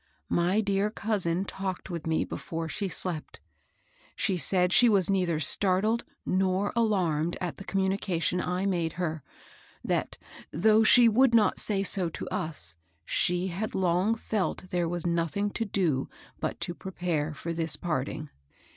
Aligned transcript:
My 0.29 0.61
dear 0.61 0.89
cousin 0.89 1.45
talked 1.45 1.91
with 1.91 2.07
me 2.07 2.25
before 2.25 2.67
she 2.67 2.87
slept. 2.87 3.39
She 4.15 4.35
said 4.35 4.73
she 4.73 4.89
was 4.89 5.11
neither 5.11 5.39
stailled 5.39 6.05
nor 6.25 6.73
alarmed 6.75 7.37
at 7.39 7.57
the 7.57 7.63
communication 7.63 8.41
I 8.41 8.65
made 8.65 8.93
her; 8.93 9.21
that, 9.83 10.17
though 10.49 10.83
she 10.83 11.07
would 11.07 11.35
not 11.35 11.59
say 11.59 11.83
so 11.83 12.09
to 12.09 12.27
us, 12.29 12.75
she 13.05 13.49
had 13.49 13.75
long 13.75 14.15
felt 14.15 14.71
there 14.71 14.89
was 14.89 15.05
nothing 15.05 15.51
to 15.51 15.65
do 15.65 16.09
but 16.39 16.59
to 16.61 16.73
prepare 16.73 17.35
for 17.35 17.53
this 17.53 17.75
parting. 17.75 18.31